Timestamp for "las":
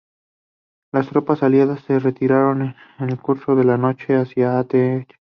0.91-1.09